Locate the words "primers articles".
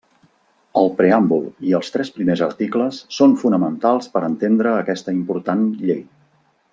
2.15-3.03